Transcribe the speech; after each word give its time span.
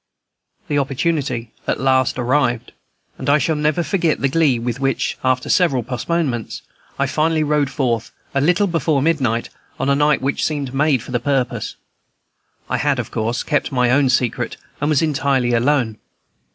The 0.67 0.79
opportunity 0.79 1.51
at 1.67 1.79
last 1.79 2.17
arrived, 2.17 2.71
and 3.19 3.29
I 3.29 3.37
shall 3.37 3.55
never 3.55 3.83
forget 3.83 4.19
the 4.19 4.29
glee 4.29 4.57
with 4.57 4.79
which, 4.79 5.15
after 5.23 5.47
several 5.47 5.83
postponements, 5.83 6.63
I 6.97 7.05
finally 7.05 7.43
rode 7.43 7.69
forth, 7.69 8.09
a 8.33 8.41
little 8.41 8.65
before 8.65 9.03
midnight, 9.03 9.49
on 9.79 9.89
a 9.89 9.95
night 9.95 10.19
which 10.23 10.43
seemed 10.43 10.73
made 10.73 11.03
for 11.03 11.11
the 11.11 11.19
purpose. 11.19 11.75
I 12.67 12.77
had, 12.77 12.97
of 12.97 13.11
course, 13.11 13.43
kept 13.43 13.71
my 13.71 13.91
own 13.91 14.09
secret, 14.09 14.57
and 14.79 14.89
was 14.89 15.03
entirely 15.03 15.53
alone. 15.53 15.99